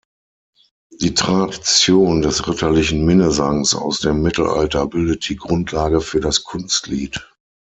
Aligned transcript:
Die 0.99 1.13
Tradition 1.13 2.23
des 2.23 2.47
ritterlichen 2.47 3.05
Minnesangs 3.05 3.75
aus 3.75 3.99
dem 3.99 4.23
Mittelalter 4.23 4.87
bildet 4.87 5.29
die 5.29 5.35
Grundlage 5.35 6.01
für 6.01 6.19
das 6.19 6.43
Kunstlied. 6.43 7.19